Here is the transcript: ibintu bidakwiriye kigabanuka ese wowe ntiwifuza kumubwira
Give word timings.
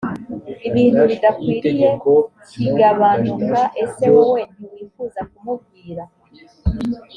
ibintu 0.67 1.01
bidakwiriye 1.09 1.89
kigabanuka 2.49 3.59
ese 3.83 4.05
wowe 4.15 4.41
ntiwifuza 4.53 5.19
kumubwira 5.31 6.03